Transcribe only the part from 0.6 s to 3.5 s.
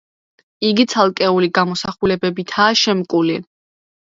იგი ცალკეული გამოსახულებებითაა შემკული.